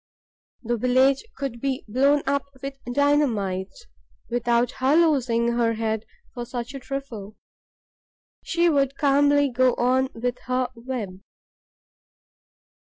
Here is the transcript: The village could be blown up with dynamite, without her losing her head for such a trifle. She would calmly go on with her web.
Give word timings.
The 0.63 0.77
village 0.77 1.23
could 1.37 1.61
be 1.61 1.85
blown 1.87 2.23
up 2.25 2.45
with 2.63 2.75
dynamite, 2.91 3.67
without 4.31 4.71
her 4.81 4.95
losing 4.95 5.49
her 5.49 5.73
head 5.75 6.05
for 6.33 6.43
such 6.43 6.73
a 6.73 6.79
trifle. 6.79 7.35
She 8.43 8.67
would 8.67 8.97
calmly 8.97 9.51
go 9.51 9.75
on 9.75 10.09
with 10.15 10.39
her 10.47 10.69
web. 10.73 11.19